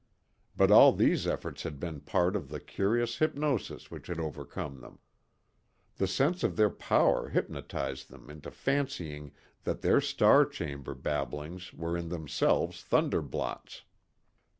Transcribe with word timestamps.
But 0.57 0.71
all 0.71 0.93
these 0.93 1.27
efforts 1.27 1.61
had 1.61 1.79
been 1.79 1.99
part 1.99 2.35
of 2.35 2.49
the 2.49 2.59
curious 2.59 3.19
hypnosis 3.19 3.91
which 3.91 4.07
had 4.07 4.19
overcome 4.19 4.81
them. 4.81 4.97
The 5.97 6.07
sense 6.07 6.43
of 6.43 6.55
their 6.55 6.71
power 6.71 7.29
hypnotized 7.29 8.09
them 8.09 8.27
into 8.27 8.49
fancying 8.49 9.31
that 9.63 9.81
their 9.81 10.01
star 10.01 10.43
chamber 10.47 10.95
babblings 10.95 11.71
were 11.71 11.95
in 11.95 12.09
themselves 12.09 12.83
thunderblots. 12.83 13.83